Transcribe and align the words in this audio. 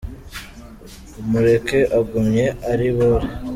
Umureke 1.21 1.79
agumye 1.99 2.45
aribore 2.71 3.27